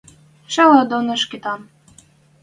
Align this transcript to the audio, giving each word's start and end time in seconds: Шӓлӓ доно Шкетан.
Шӓлӓ 0.53 0.81
доно 0.91 1.13
Шкетан. 1.23 1.61